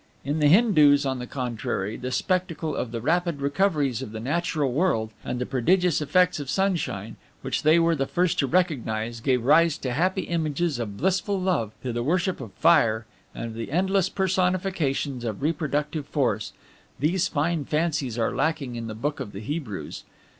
[0.25, 4.71] In the Hindoos, on the contrary, the spectacle of the rapid recoveries of the natural
[4.71, 9.43] world, and the prodigious effects of sunshine, which they were the first to recognize, gave
[9.45, 13.69] rise to happy images of blissful love, to the worship of Fire and of the
[13.71, 16.53] endless personifications of reproductive force.
[16.99, 20.03] These fine fancies are lacking in the Book of the Hebrews.